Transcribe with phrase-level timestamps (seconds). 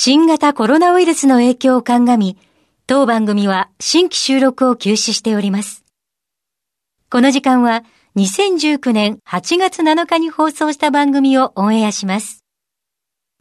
[0.00, 2.38] 新型コロナウイルスの影響を鑑み、
[2.86, 5.84] 当番組は新規収録を休止しております。
[7.10, 7.82] この時間は
[8.14, 12.44] 2019年8月7日に放送した番組をオンエアします。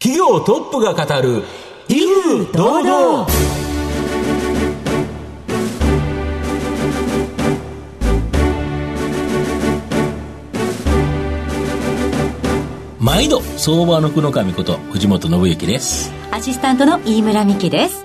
[0.02, 1.44] 企業トップが語る、
[1.90, 3.67] 威風堂々
[13.08, 16.12] 毎度相場の福の神こと藤本信之です。
[16.30, 18.04] アシスタントの飯村美希です。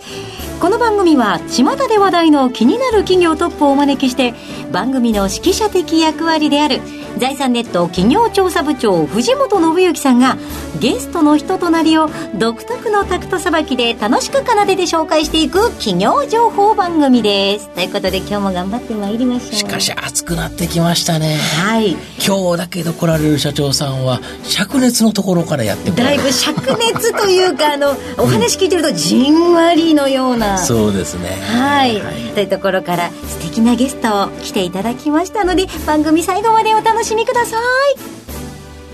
[0.63, 4.33] この番組は巷で話題の気になる企業トップをお招きして
[4.71, 6.81] 番組の指揮者的役割である
[7.19, 10.37] 財産ネット企業調査部長藤本信之さんが
[10.81, 17.69] ゲストの人となりを独特のタクトさばきで楽しく奏でて紹介していく企業情報番組です。
[17.71, 19.53] ということで今日も頑張ってまいりましょう。
[19.53, 21.37] しかし暑くなってきましたね。
[21.37, 21.97] はい。
[22.27, 31.29] 今日だけど来られる社長さんは灼熱のところからやってだいぶ灼熱というかあのお話聞いてるとじんわりのような、そうですね。
[31.29, 37.61] はい、はい、というところから素敵なゲストを来ていただきましたので番組最後までお楽しみください。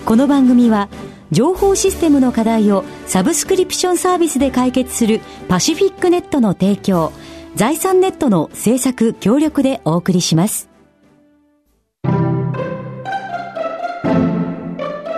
[0.05, 0.88] この番組は
[1.30, 7.12] 情報システムの課題をサブスクリプションサービスで解決するパシフィックネットの提供
[7.55, 10.69] 財産ネットの制作協力でお送りします。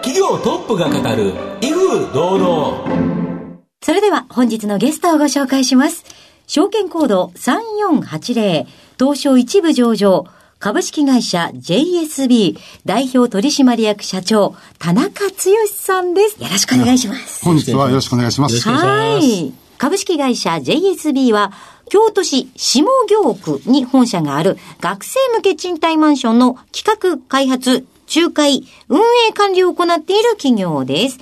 [0.03, 3.21] 企業トップが語る威風堂々。
[3.83, 6.05] それでは本日のゲストをご紹介します
[6.51, 8.67] 証券コード3480
[8.99, 10.27] 東証一部上場
[10.59, 15.35] 株式会社 JSB 代表取締役社長、田中剛
[15.69, 16.43] さんです。
[16.43, 17.45] よろしくお願いします。
[17.45, 18.69] 本日はよろしくお願いします。
[18.69, 19.53] はい。
[19.79, 21.53] 株式会社 JSB は、
[21.89, 31.19] 京都市下京区に本社がある学生向け賃貸マンションの企画開発、仲介、運営管理を行っている企業です。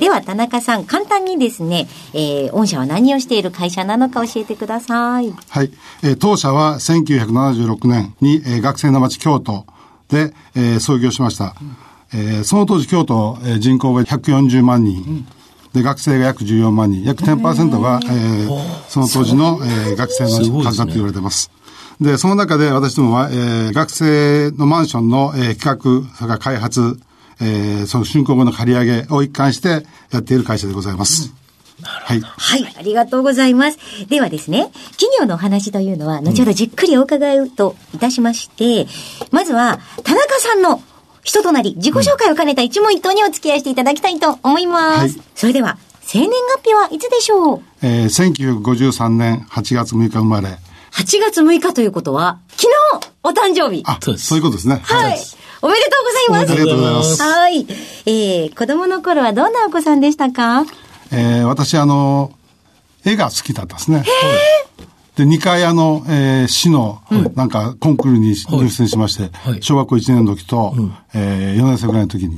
[0.00, 5.30] では、田中さん、簡単にですね、えー、御社は何をしている会社なのか教えてください。
[5.50, 5.70] はい。
[6.02, 9.66] えー、当社は1976年に、えー、学生の街京都
[10.08, 11.54] で、えー、創業しました。
[12.12, 15.04] うん、えー、その当時京都、えー、人口が140万人。
[15.04, 15.26] うん
[15.72, 18.48] で、学生が約14万人、約10%が、えー、
[18.88, 21.52] その当時の、えー、学生の数だと言われています。
[22.00, 26.98] で、その中で私どもは、えー、学生のマンションの、えー、企画、それから開発、
[27.40, 31.32] えー、その竣工後の借り上げを一貫してやっている会社でございます。
[31.82, 32.20] はい。
[32.20, 32.74] はい。
[32.78, 33.78] ありがとうございます。
[34.08, 38.88] ではですね、企業のお話というのは、後ほどじっくりお伺いといたしまして、うん、
[39.30, 40.82] まずは、田中さんの
[41.22, 45.00] 人となり、自己紹介を兼ねた一問一答にお付き合いしていただきたいと思います。
[45.00, 47.62] はい、それでは、生年月日はいつでしょう？
[47.82, 50.48] えー、1953年8月6日生まれ。
[50.92, 52.66] 8月6日ということは、昨
[53.00, 53.82] 日、お誕生日。
[53.86, 54.26] あ、そうです。
[54.26, 54.80] そういうことですね。
[54.84, 55.18] はい。
[55.62, 56.52] おめでとうございます。
[56.52, 57.22] ありがとうございます。
[57.22, 57.66] はい。
[58.06, 60.64] えー、子供の頃はどんなお子さんでしたか？
[61.12, 62.32] えー、私、あの、
[63.04, 64.04] 絵が好きだったですね。
[65.20, 67.02] で、2回あの、えー、市の、
[67.34, 72.36] なんか、コンクールに入選しまして、はい、小学校1年の時と、うん、えー、4年生ぐらいの時に。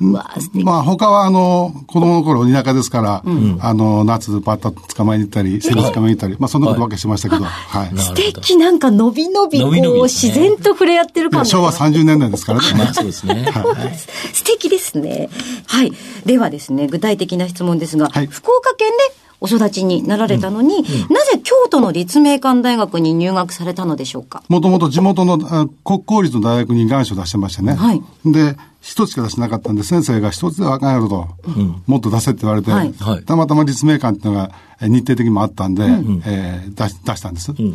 [0.65, 7.99] まあ、他はあの、子供の頃田舎ですから、うん、あの、夏バッタ捕まえに行ったり、セミ捕まえに行ったり、まあ、そんなことばっかりしてましたけど、はい。
[7.99, 11.51] 素敵なんか、のびのび、こう、自然と触れ合ってる感じ。
[11.51, 12.67] 昭和30年代ですからね。
[12.75, 13.45] まあ、そうですね。
[13.45, 13.97] はい。
[14.33, 15.29] 素敵ですね。
[15.67, 15.93] はい。
[16.27, 20.81] ではですね、具体的な質問ですが、はい、福岡県でお育ちになられたのに、うん。
[20.81, 24.43] うん、なぜ京都の立命館大学に入学されたのでしょうか？
[24.49, 27.75] もともと地元の国公立の大学に願書出してましてね。
[27.75, 28.03] はい。
[28.25, 32.93] で、一つしか出してなかったんで、先生が一つではあかんやろと、うん、もっと出せって言われて、はい、
[33.25, 37.53] たまたま立命館っていうのが日程的にもあったんで、うん、えー、出出したんです。
[37.53, 37.75] うん。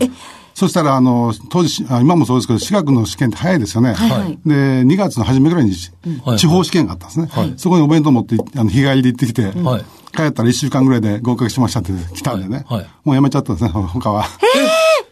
[0.53, 3.93] そしたら、あの、当時、今もそうですけど、私学の試験って早いですよね。
[3.93, 7.27] はい、で、2月の初めぐらいに、地方試験があったんですね。
[7.29, 9.85] はい、そこにお弁当持って、あの、日帰りで行ってきて、はい、
[10.15, 12.65] 帰ったら1週間ぐらいで合格しましたって来たんでね。
[12.67, 14.25] はい、もうやめちゃったんですね、 他は。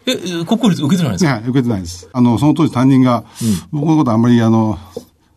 [0.07, 1.31] ええ、国公立受けてないんですか？
[1.31, 2.07] いや、受けてないです。
[2.13, 3.23] あの、その当時担任が、
[3.73, 4.77] うん、僕のことあんまり、あの、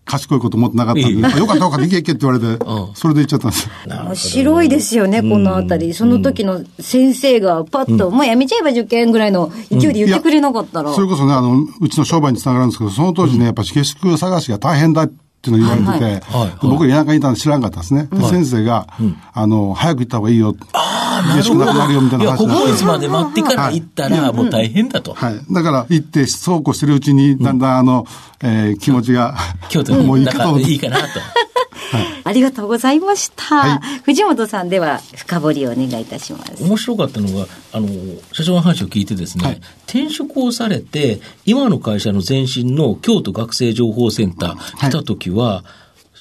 [0.05, 2.65] 賢いこと思ってなかったんで、よかったよかった、行け行けって言われて、
[2.95, 5.93] それで行っちゃったんです面白いですよね、このあたり。
[5.95, 10.93] その時の先生がパッと、もうやめちゃえば受験ぐらいの勢いで言ってくれなかったら。
[10.95, 15.15] それこそね、あの、うちの商売につながるんですけど、その当時ね、やっぱ下宿探しが大変だって
[15.49, 18.09] っていうのを言われてて、はいはい、僕田舎にいたんで知らんかったですね。
[18.11, 20.55] はい、先生が、うん、あの、早く行った方がいいよ。
[20.73, 21.65] ああ、なるほど。
[21.65, 22.65] なくなるよみたいな話になって。
[22.67, 25.15] いや、ここまで待ってから行ったら、もう大変だと。
[25.15, 25.41] はい。
[25.51, 28.07] だから行って、そうこうしてるうちに、だんだんあの、
[28.41, 29.37] えー、気持ちが、
[29.69, 30.59] 京都にもういいかと。
[30.59, 31.05] いいかなと。
[31.91, 36.63] はい、ありがとうございました、はい、藤本さんでは深掘りをお願いいたします。
[36.63, 37.89] 面白かったのがあの
[38.33, 45.65] 社長の話を聞いてですね、はい、転職をされて今の会社の前身の京都学生情報センター来た時は、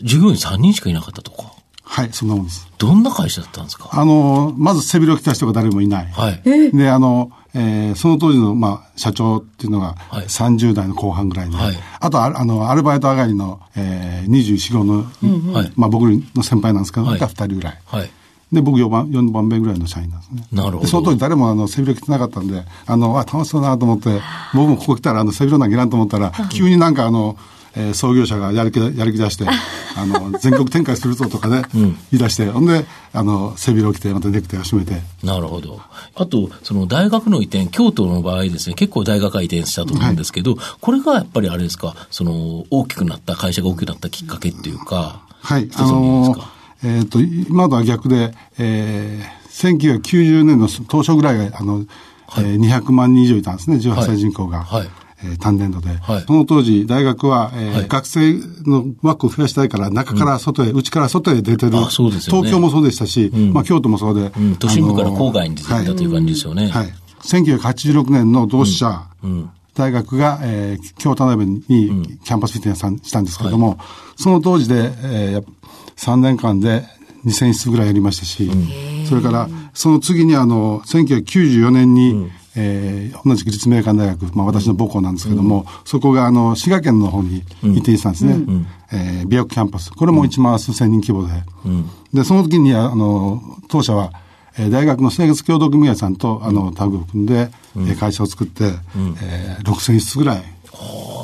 [0.01, 1.53] 従業員3人しかいなかったとか。
[1.89, 2.67] はい、そんなもんです。
[2.77, 3.89] どんな会社だったんですか？
[3.93, 6.11] あの、まず背広着た人が誰もいない。
[6.11, 6.41] はい。
[6.71, 16.03] で、あの、えー、その当時の、まあ、社長っていうのが、30代の後半ぐらいで、はい、あとあ、あの、アルバイト上がりの、えー、24、5の、うん、まあ、僕
[16.35, 17.81] の先輩なんですけど、はい、が2人ぐらい。
[17.85, 18.09] はい。
[18.51, 20.47] で、僕4番、4番目ぐらいの社員なんですね。
[20.51, 20.87] なるほど。
[20.87, 24.21] その当時誰もあの、背広着てなかったんで、あの、あ、楽しそうだなと思って、
[24.53, 27.37] 僕もここ来たら、あの、背広なんかいらんと思ったら、急になんかあの、
[27.77, 29.45] えー、創業者がやる気やる気出して、
[29.95, 35.01] あの、全国展開するぞとかね、うん、言い出して、ほんで、あの、背広着て、またネクタイを締めて。
[35.23, 35.79] なるほど。
[36.15, 46.41] あと、その大学の移転、京都の場合ですね、結構大学が移転したと思うんですけど、はい、これがやっぱりあれですか、その、大きくなった、会社が大きくなったきっかけっていうか、はい、あのー、
[46.83, 51.85] えっ、ー、と、今とは逆で、えー、1990年の当初ぐらいが、あの、
[52.27, 54.63] はい、えー、200万人以上いたんですね、18歳人口が。
[54.63, 54.89] はい、はい
[55.23, 58.35] えー、単年度で、はい、その当時、大学は、えー、はい、学生
[58.65, 66.67] の枠を増やしたいから、中から外へ、うん、内から外へ出てる、そうですね、東京もそうでしたし、うん、まあ、京都もそうで、うん、都心部から郊外に出てたという感じですよね。
[66.67, 66.93] はい。
[67.23, 69.07] 1986年の同志社、
[69.73, 71.59] 大学が、えー、京都並に
[72.23, 73.77] キャンパスフィットネスしたんですけれども、はい、
[74.17, 75.45] その当時で、えー、
[75.97, 76.83] 3年間で
[77.25, 78.49] 2000室ぐらいやりましたし、
[79.07, 91.33] それから、その次にあの、1994年に、えー、同じく立命館大学、まあ、私の母校なんですけども、うん、そこがあの滋賀県の方に移転したんですね、うん、えー、美薬キャンパス、これも1万数千人規模で、
[91.65, 94.11] うん、でその時にあの当社は、
[94.57, 99.15] えー、大学の生活協同組合さんとあのタッグを組んで、うん、会社を作って、うん。
[99.21, 100.43] えー、6000室ぐらい。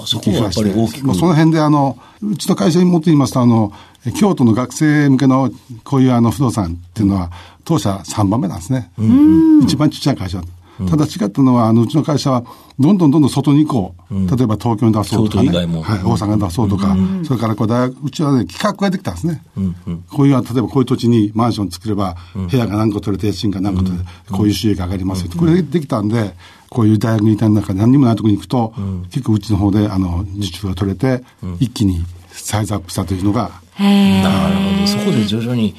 [0.06, 1.16] そこはやっぱり大きく。
[1.16, 3.72] その辺であの、うちの会社に持って言いますと、あの、
[4.20, 5.52] 京都の学生向けの
[5.84, 7.32] こういうあの不動産っていうのは、
[7.64, 8.92] 当社3番目なんですね。
[8.98, 10.42] うん、一番ちっちゃい会社。
[10.90, 12.44] ただ違ったのは、あの、うちの会社は、
[12.80, 14.14] どんどんどんどん外に行こう。
[14.36, 15.50] 例えば東京に出そうとかね。
[15.52, 16.96] はい、大阪に出そうとか。
[17.24, 19.44] それからこう大学、うちはね、企画ができたんですね。
[20.12, 25.32] こういう、例えばこういう土地にマンション作れば、部屋が何個取れて、家賃が何個取れて、こういう収益が上がりますよ。
[25.38, 26.34] これできたんで、
[26.70, 28.74] こういう大学にいた中何にもないところに行くと、
[29.12, 31.24] 結構うちの方で、あの、受注が取れて、
[31.60, 34.88] 一気にサイズアップしたというのが、なるほど。
[34.88, 35.76] そこで徐々に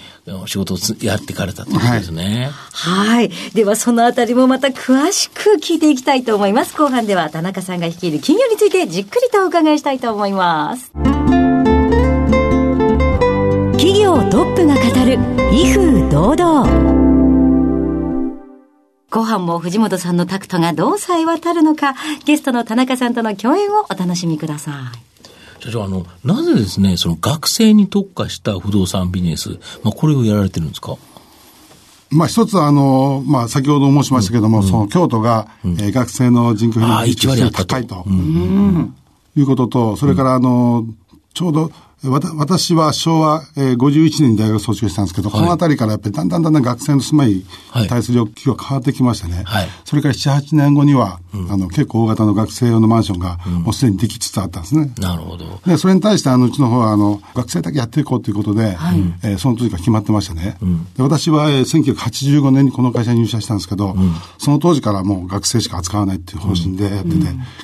[0.46, 2.50] 仕事をやっていかれたということですね。
[2.72, 3.30] はい。
[3.54, 6.76] ではそのあたりもまた詳しく聞いていきたいと思います。
[6.76, 10.90] 後半では田中さんが率いる企業についてじっくりとお伺いしたいと思います。
[13.72, 15.18] 企業トップが語る
[15.52, 16.94] 威風堂々。
[19.10, 21.94] 後半も藤本さんのタクトがどうさえ渡るのか、
[22.24, 24.74] ゲストの田中さんとの共演をお楽しみください。
[25.64, 30.96] 社長、あの、なぜですね、その学生に特化した不動産ビジネス、まあ、これをやられてるんですか？
[32.10, 38.94] まあ一つあの、まあ先ほど申しましたけども、うん、その京都が、うん、えー、学生の人口比率が高いと、うん、
[39.36, 40.86] いうことと、それからあの、
[41.32, 41.72] ちょうど
[42.04, 47.44] 私は昭和51年に大学卒業したんですけど、はい、このあたりからやっぱりだんだんだんだん学生の住まいに
[47.88, 54.92] 対する欲求が変わってきましてね、はい、それから7、8年後には、うん、あの結構大型の学生用のマンションがもうすでにできつつあったんですね。
[54.96, 55.60] うん、なるほど。
[55.66, 60.56] で、それに対してあのうちの方はあの学生だけやっていこうということで、はい、えー、その時から決まってましたね。
[60.62, 63.96] うん、で私は、えー、1985年にこの会社に入社したんですけど、
[64.38, 67.16] その当時からもう学生しか扱わないっていう方針でやってて、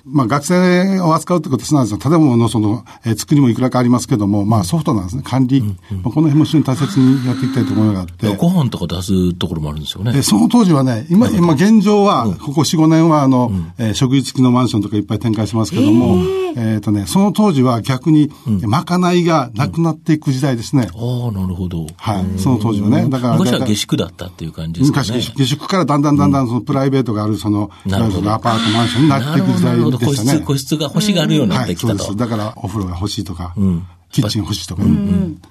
[0.06, 5.58] まあ学生を扱うってことすなわち建物のその、えー、作りもいくらかありますけども、まあソフトなんですね、管理。
[5.58, 8.34] うんうん、まあ、この辺も非常に大切にやっていきたいと思いがあって。
[8.36, 10.12] ご飯とか出すところもあるんですよね。
[10.16, 16.16] えその当時はね、今、今現状は、ここ4、5年は、あの、うん、えー、食事付きのマンションとかいっぱい展開しますけども、
[16.56, 18.30] えっ、ー、とね、その当時は逆に、
[18.62, 20.88] まかないがなくなっていく時代ですね。
[20.94, 21.86] ああ、なるほど。
[21.96, 22.38] はい。
[22.38, 23.08] その当時はね。
[23.08, 23.38] だから。
[23.38, 25.08] 昔は下宿だったっていう感じですかね。
[25.08, 28.32] 昔下宿からだんだんだんだんそのプライベートがある、その、なるほど。
[28.32, 30.40] アパート、マンションになっていく時代でしたね。
[30.40, 31.88] 個室、個室が欲しがるようになってきたと。
[31.88, 32.30] はい、そうです。
[32.30, 35.42] だからお風呂が欲しいとか、うん、キッチン欲しいとか、うんうん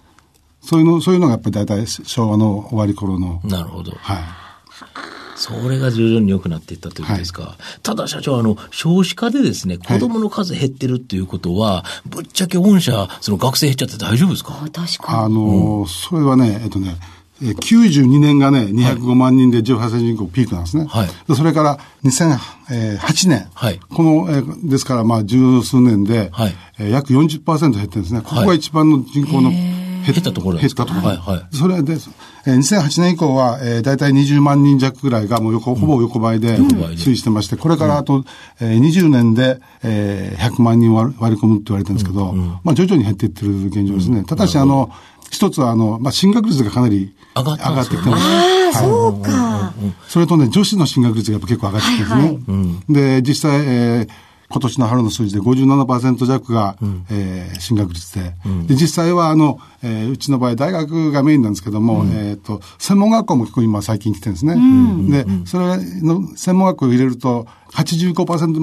[0.62, 3.40] そういうの、そういうのがやっぱり大体昭和の終わり頃の。
[3.46, 3.94] なるほど。
[3.94, 4.18] はい。
[5.38, 7.44] それが徐々に良くなっていったということですか。
[7.44, 14.52] はい、ただ社長、あの、少子化でですね、子供の数減ってるっていうことは、はい、ぶっちゃけ御社、その学生減っちゃって大丈夫ですか？
[14.52, 15.20] 確かに。
[15.24, 16.98] あの、うん、それはね、えっとね、
[17.42, 20.86] 92年がね、205万人で18歳人口ピークなんですね。
[20.90, 23.48] はい、それから2008年。
[23.54, 26.56] はい、この、えですからまあ十数年で、はい、
[26.92, 28.22] 約40%減ってるんですね。
[28.22, 29.52] ここが一番の人口の、
[30.06, 30.58] 減ったところ。
[30.58, 31.08] 減ったところ。
[31.08, 31.56] はいはい。
[31.56, 31.94] それで、
[32.46, 38.24] えー、2008年以降は、えー、大体20万人弱ぐらいがもう横、ほぼ横ばいで推移してまして、これからあと、
[38.60, 44.24] えー、20年で、えー、100万人割り込むって言われてるんですけど、まあ徐々に減っていってる現状ですね。
[44.24, 44.92] ただし、あの、
[45.32, 48.24] 一つは、あの、まあ、進学率がかなり上がってきてます。
[48.24, 49.74] ああ、そうか。
[50.08, 52.84] それとね、女子の進学率がやっぱ結構上がってきてますね。
[52.90, 54.10] で、実際、えー、
[54.52, 64.56] 今年の春の数字で57%弱が、うん、えー、進学率で、うん、で、実際はあの、えー、うちの場合大学がメインなんですけども、うん、えっ、ー、と、専門学校も結構今最近来てるんですね。
[65.24, 68.60] で、それの専門学校を入れると、85%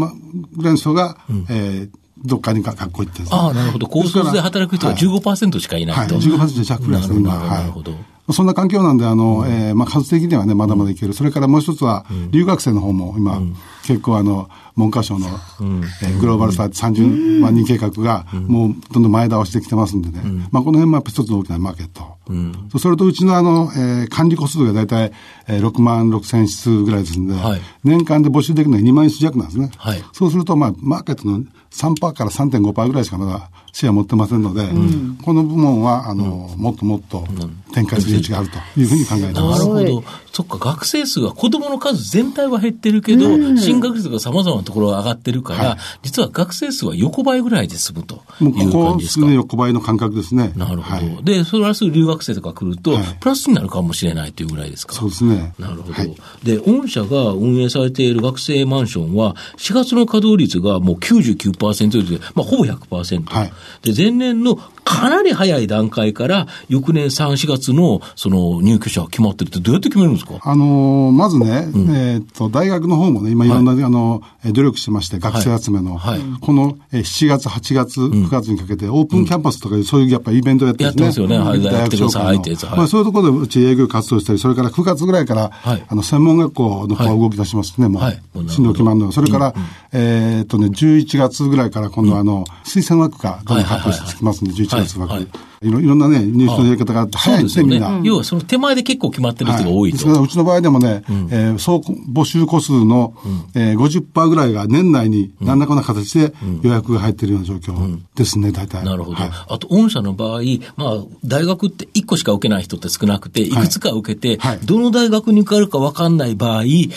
[0.56, 1.90] ぐらいの人が、うん、えー
[2.26, 3.86] どっかに学校行ってああ、なるほど。
[3.86, 6.16] 高卒で働く人は15%しかいないと。
[6.16, 7.38] はい、はい、15%弱ぐらいですね、今。
[7.38, 7.92] なるほど。
[8.32, 11.12] そんな環境なんで、あの、うん、えー、まあ、数的にはね、まだまだいける。
[11.12, 13.56] それからもう一つは、留学生の方も今、うん、
[13.86, 15.28] 結構あの、文科省の、
[15.60, 22.16] うん、えー、グローバルサーチ30万人計画が、もうどんどん前倒してきてますんでね、うん、まあこの辺もやっぱ一つ大きなマーケット。
[22.28, 25.12] うん、それとうちのあの、えー、管理個数が大体、
[25.48, 29.70] えー、6万6千室ぐらいですんで、はい、年間で募集できるのは2万室弱なんですね。
[29.76, 37.26] はい、そうすると、まあ、マーケットの3%から3.5%ぐらいしかまだシェア持ってませんので、うん、この部門は、あの、もっともっと
[37.74, 39.68] 展開する余地があるというふうに考えてます。
[39.68, 40.04] なるほど。
[40.32, 49.26] そっか、学生数は子供の数全体は減ってるけど、うん、進学率が様々なところが上がってるから、はい、実は学生数は横ばいぐらいで済むという感じですか？
[49.26, 50.52] ここ横ばいの感覚ですね。
[50.56, 51.06] なるほど。
[51.06, 54.94] はい、で、それはすぐ留学生とか来ると、はい、プラスになるかもしれないというぐらいですか？
[54.94, 55.52] そうですね。
[55.58, 55.94] なるほど。
[56.42, 63.24] で、御社が運営されている学生マンションは、4月の稼働率がもう99%で、まあ、ほぼ100%。
[63.26, 63.52] はい、
[63.82, 70.34] で、前年のかなり早い段階から、翌年3、4月のその入居者が決まってるって、どうやって決めるんですか？
[70.40, 73.48] あのー、まずね、うん、えっと、大学の方もね、今い。
[73.48, 81.34] ろんな、はい、あの、努力してまして、学生集めの、はい、この7月、8月、9月にかけて、オープンキャンパスとか、そういうやっぱイベントやってるんですね。
[81.34, 81.70] やってますよね。
[81.70, 82.76] 大学紹介の。
[82.76, 85.50] まあ、そういうところでうち営業活動したり、それから9月ぐらいから、
[85.88, 88.48] あの、専門学校の方が動き出しますね、もう。
[88.48, 89.10] 進路決まるの。
[89.10, 89.54] それから、
[89.92, 95.28] えっとね、11月ぐらいから今度あの、推薦枠がどんどん発表してきますんで、11月枠。
[95.62, 95.70] い。
[95.70, 98.00] ろいろんなね、入試のやり方があって、早いんですね、みんな。
[98.02, 100.22] 要はその手前で結構決まってる人が多いと。
[100.22, 103.14] うちの場合でもね、え総募集個数の、
[103.54, 108.84] え50%ぐらいが年内に何らかの形で予約が入っているような状況ですね、大体。
[108.84, 109.16] なるほど。
[109.18, 110.40] あと、御社の場合、
[110.76, 113.50] まあ、大学って1個しか受けない人って少なくて、い。
[113.50, 116.88] くつか受けて、どの大学に受かるか分かんない場合、例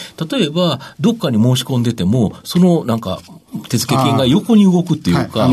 [0.41, 3.21] えば、どっかに申し込んでても、そのなんか、
[3.69, 5.50] 手付金が横に動くっていうか、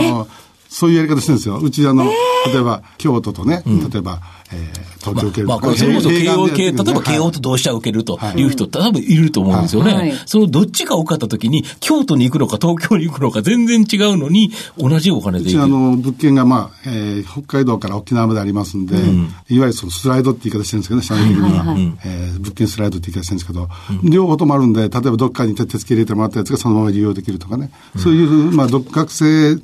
[0.77, 1.57] そういうやり方してるんですよ。
[1.57, 4.21] うちあの、例えば京都とね、例えば、
[4.53, 8.43] えー、東京系まあ、これそれこそ慶応系、例えば慶応と同志社を受けるとい。
[8.45, 10.15] う人、多分いると思うんですよね。
[10.27, 15.63] そのどっちか受かったときに、京都に行くのか東京に行くのか全然違うのに、同じお金で行く。
[15.63, 21.65] あの、物件がまあ、えー、北海道から沖縄までありますんで、うん、いわゆるそのスライドって言い方してるんですけどね、社内的には。
[21.65, 23.69] はいはい、えー、物件スライドって言い方してるんですけど、
[24.03, 29.57] うん、両方ともあるんで、例えばどっかに手付け入れてもらったやつがそのまま利用できるとかね、うん、そういう、まあ、学生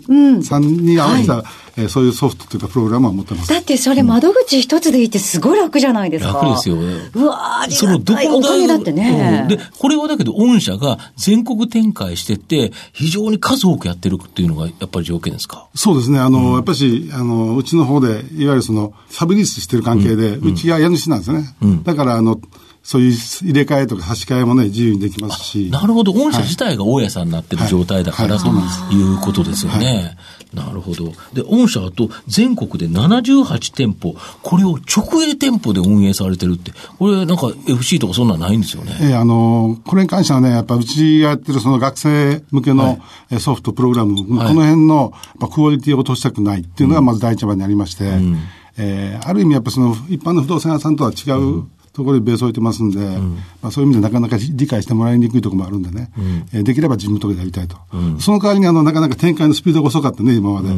[0.43, 1.45] さんに合わせた、はい。
[1.77, 3.49] えー、そういうソフトというかプログラムは持ってます。
[3.49, 6.33] だってそれ窓口一つでいいってすごい楽じゃないですか。
[6.33, 7.11] 楽ですよね。
[7.15, 15.69] うわそのどこの大だってね、うん、で、これはだけど御社が全国展開してて、非常に数多くやってるっていうのがやっぱり条件ですか？
[15.75, 16.19] そうですね。
[16.19, 21.55] あの、うん、やっぱし、あの、うちの方で、いわゆるその、サブリースしてる関係で、うん、うちが家主なんですよね。
[21.85, 22.41] だから、あの、
[22.83, 25.71] そういう入れ替えとか差し替えもね、自由にできますし。
[25.71, 26.13] なるほど。
[26.13, 28.49] 御社自体が大家さんになってる状態だから、と
[28.93, 30.17] いうことですよね。
[30.53, 31.13] なるほど。
[31.33, 38.97] で、御社と全国で78店舗、これを直営店舗で運営されてるって、これなんか FC とかそんなんないんですよね。
[39.01, 42.99] ええー、あの、これに関してはね、やっぱうちがやってるその学生向けの
[43.39, 45.13] ソフトプログラム、はい、この辺の
[45.53, 48.39] クオリティを落としたくないっていうのがまず第一番にありまして、うん、
[48.77, 57.77] えー、ある意味やっぱその一般の不動産屋さんとは違う、うんところでベース置いてますんで、うん、まあ、そういう意味でなかなか理解してもらいにくいところもあるんでね、うん、えー、できれば自分のところでやりたいと。
[57.93, 60.69] うん、その代わりにあの、なかなか展開のスピードが遅かったね、今まで。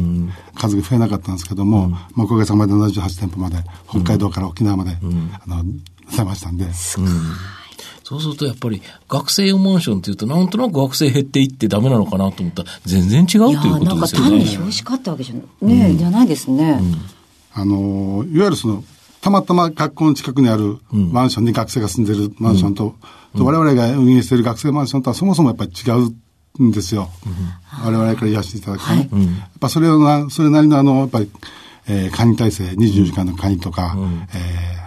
[0.55, 3.57] 数が増えなかったんですけども、まあ、おかげさまで78店舗まで、
[3.89, 5.63] 北海道から沖縄まで、あの、
[6.15, 6.65] 出ましたんで。
[8.03, 14.29] そうするとやっぱり学生用マンションっていうとなんとなく学生減っていってダメなのかなと思ったら全然違うということですよね。
[14.29, 16.79] 単に少子化ってわけじゃ,、ねじゃないですね。
[17.51, 18.83] あの、いわゆるその
[19.25, 22.93] たまたま学校の近くにあるマンションに学生が住んでるマンションと、
[23.33, 25.89] うん、と我々が運営している学生マンションとはそもそもやっぱり違
[26.59, 27.09] うんですよ。
[27.25, 29.09] うん、我々から言わせていただくとね。
[29.11, 31.31] はい、やっぱそれをな、それなりのあの、やっぱり、
[31.87, 34.84] えー、管理体制、24時間の管理とか、うん、えー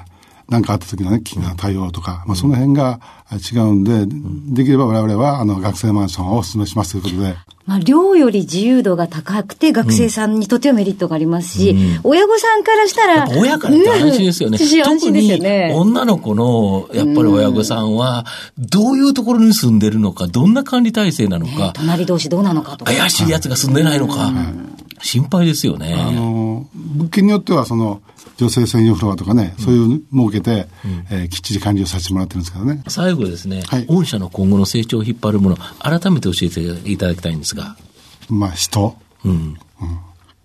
[0.48, 3.00] 何かあった時のね、危機な対応とか、まあ、その辺が
[3.52, 4.06] 違うんで、
[4.54, 7.36] できれば我々は、あの、学生マンションをお勧めしますということで。
[7.66, 13.28] まあ、量より自由度が高くて、学生さんにとってはメリットがありますし、うん、親御さんからしたら。
[13.38, 14.56] 親からって安心ですよね。
[14.58, 15.72] うん、安心ですよね。
[15.76, 18.24] 女の子の、やっぱり親御さんは、
[18.56, 21.52] どういうところに住んでるのか、どんな管理体制なのか。
[21.58, 22.92] ね、隣同士どうなのかとか。
[22.94, 24.32] 怪しい奴が住んでないのか。
[25.02, 25.94] 心配ですよね。
[25.94, 28.00] あの、物件によっては、その、
[28.38, 32.84] 女性専用フロアとかね、そういう設けて、うん、えー、きっちり管理をさせてもらってるんですからね。
[32.86, 37.76] 最後ですね、はい、御社の今後の成長を引っ張るもの、改めて教えていただきたいんですが。
[38.28, 39.58] まあ人、うん、うん、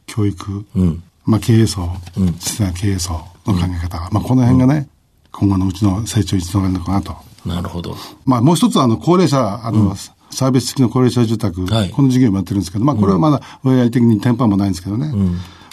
[0.08, 1.84] 教育、うん、まあ経営層、
[2.18, 2.34] うん、
[2.74, 3.14] 経営層
[3.46, 4.90] の考え方、まあこの辺がね、
[5.32, 7.16] 今後のうちの成長につながるのかなと。
[7.46, 7.96] なるほど。
[8.26, 9.96] まあもう一つあの高齢者、あの、
[10.32, 15.14] サービス付きの高齢者住宅、はい、この事業もやってるんですけど、まあこれはまだ親やり的に店舗もないんですけどね。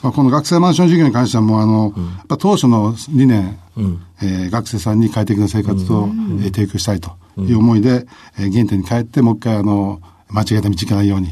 [0.03, 8.07] まあ、この学生マンション事業に関してはもうあの、うん、やっぱ当初の理念、うん、えー、学生さんに快適な生活を、うん、えー、提供したいという思いで、
[8.39, 11.29] えー、原点に帰ってもう一回あの、間違えた道行かないように、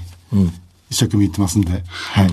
[0.91, 2.29] 一生懸命言ってますんで、はい。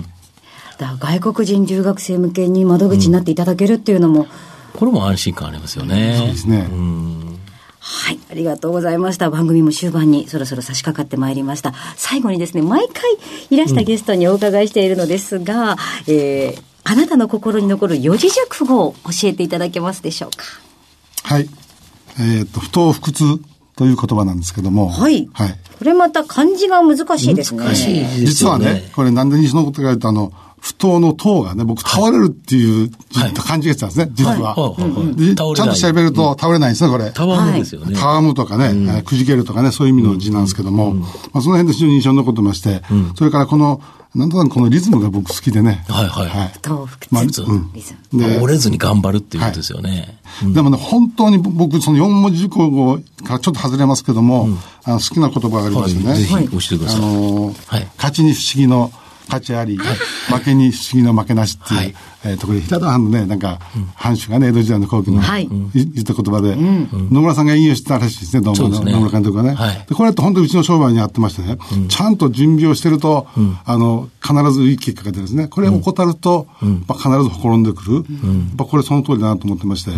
[0.98, 4.26] 外国人留学生向けに窓口になっていただけるっていうのも、
[4.74, 6.16] これも安心感ありますよね。
[6.18, 6.68] そうですね。
[7.88, 9.30] はい、ありがとうございました。
[9.30, 11.72] 番組も終盤にそろそろ差し掛かってまいりました。
[11.96, 13.04] 最後にですね、毎回
[13.48, 15.78] いらしたゲストにお伺いしているのですが、うん、
[16.08, 20.44] えー、あなたの心に残る四字熟語を教えていただけますでしょうか？
[21.22, 21.48] はい。
[22.18, 23.40] えっ、ー、と、不当不屈
[23.76, 24.88] という言葉なんですけども。
[24.88, 25.28] はい。
[25.32, 25.58] はい。
[25.78, 27.62] これまた漢字が難しいですね。
[27.64, 28.10] 難しいね。
[28.18, 34.54] 実はね、これなんで西のことか言うと、あの、不当の塔がね、僕倒れるっていう、はい、感じがしたんですね、実は。
[34.54, 37.10] ちゃんと調べると倒れないんですね、これ。
[37.10, 37.96] たわむですよね。
[37.96, 42.82] たわむとかね、くじけるとかね、そういう意味の字なんですけども、まあ、その辺で非常に印象に残ってまして、
[43.16, 43.80] それからこの、
[44.16, 45.84] なんとなくこのリズムが僕好きでね。
[45.88, 46.28] はいはい。
[46.28, 46.48] はい。
[46.54, 47.14] 不当不屈。
[47.14, 47.72] まあ、うん。
[48.18, 50.18] で、折れずに頑張るっていうことですよね。
[50.54, 54.48] でもね、本当に僕、その四文字熟語からちょっと外れますけども、
[54.84, 56.14] あの好きな言葉がありましてね。
[56.14, 57.00] ぜひ教えてください。
[57.02, 57.54] あの、
[57.98, 58.90] 勝ちに不思議の、
[59.36, 69.54] 勝ちあり、負けに不思議の負けなしっていう、はい、えー、ところで、平田藩のね、なんか、うん、藩主がね、江戸時代の後期の、はい、言った言葉で、うん、野村さんが引用してたらしいですね、野村,、ね、野村監督がね。
[69.54, 73.26] はい、でこれって本当にうちの商売にやってましてね、うん、ちゃんと準備をしてると、
[73.64, 75.48] あの、必ずいい結果が出るんですね。
[75.48, 76.46] これを怠ると、
[76.86, 77.94] まあ、必ずほころんでくる。
[77.94, 78.04] やっ
[78.56, 79.92] ぱこれその通りだなと思ってまして、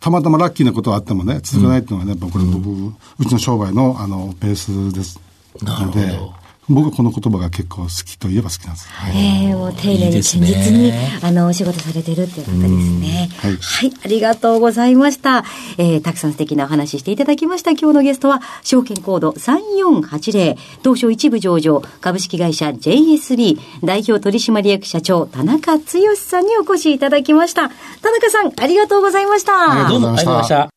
[0.00, 5.20] たまたまラッキーなことがあってもね、続かないっていうのがね、やっぱこれ僕、うちの商売の、あの、ベースです。
[5.62, 6.43] なるほど。
[6.68, 8.88] 僕はこの言葉が結構好きといえば好きなんです。
[8.88, 10.92] はい、ええー、もう丁寧に堅実に、
[11.22, 13.28] あの、お仕事されてるっていう方ですね。
[13.36, 13.92] はい、はい。
[14.04, 15.44] ありがとうございました。
[15.76, 17.72] えー、たくさん素敵なお話していただきました。
[17.72, 25.84] 今日のゲストは、証券コード3480、東証一部上場、株式会社 JSB、代表取締役社長、田中剛
[26.16, 27.68] さんにお越しいただきました。
[27.68, 29.86] 田中さん、ありがとうございました。
[29.86, 30.73] ありがとうございました。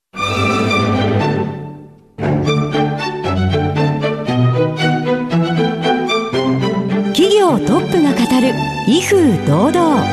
[7.47, 8.53] 業トップが語る
[8.89, 10.03] 威風堂々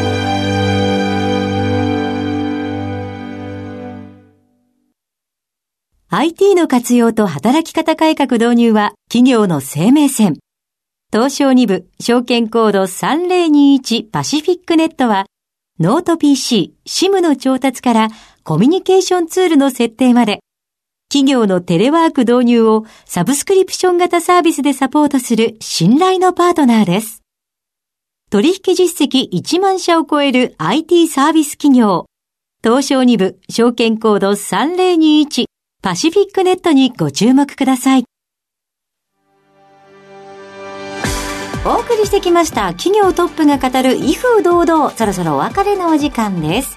[6.11, 10.39] ？IT の活用と働き方改革導入は企業の生命線。
[11.13, 15.27] 東証2部証券コード3021パシフィックネットは
[15.81, 18.09] ノート PC、SIM の調達から
[18.45, 20.39] コミュニケーションツールの設定まで
[21.09, 27.24] 企業のテレワーク導入をサブスクリプション型サービスでサポートする信頼のパートナーです。
[28.35, 32.07] 取引実績1万社を超える IT サービス企業。
[32.65, 35.45] 東証2部証券コード3021
[35.81, 38.05] パシフィックネットにご注目ください。
[41.65, 46.77] お送りしてきました企業トップが語る威風堂々そろそろお別れのお時間です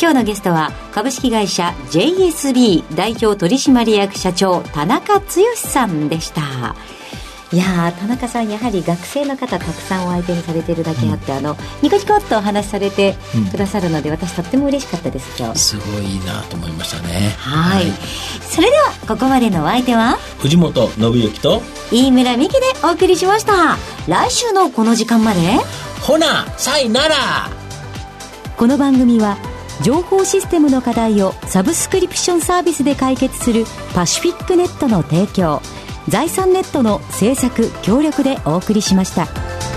[0.00, 6.74] 今日のゲストは株式会社 JSB 代表取締役社長田中剛さんでした
[7.52, 13.14] いや田中さん、やはり学生の方たくさんお相手にされているだけあって、うん、あのニコニコっとお話しされて
[13.52, 15.40] くださるので、うん、私とっても嬉しかったです。
[15.40, 17.30] 今日すごいいいなと思いましたね。
[17.38, 17.84] はい、
[18.40, 20.16] それではここまでのお相手は？
[20.38, 23.76] 藤本信之と飯村美希でお送りしました。
[24.08, 25.40] 来週のこの時間まで？
[26.02, 27.14] ほなさいなら。
[28.56, 29.36] この番組は
[29.82, 35.60] 情報システムの課題をサブスクリプションサービスで解決するパシフィックネットの提供
[36.08, 39.73] 財産ネットの制作協力でお送りしました。